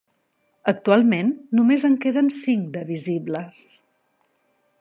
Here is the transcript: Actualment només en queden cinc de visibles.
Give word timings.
Actualment 0.71 1.29
només 1.59 1.87
en 1.91 1.99
queden 2.07 2.33
cinc 2.39 2.67
de 2.79 2.85
visibles. 2.91 3.73